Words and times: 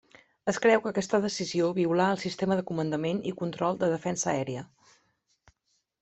Es 0.51 0.57
creu 0.61 0.79
que 0.83 0.91
aquesta 0.91 1.17
decisió 1.25 1.67
violà 1.79 2.07
el 2.13 2.17
sistema 2.23 2.57
de 2.59 2.63
comandament 2.69 3.19
i 3.33 3.33
control 3.41 3.77
de 3.83 3.91
defensa 3.91 4.31
aèria. 4.33 4.65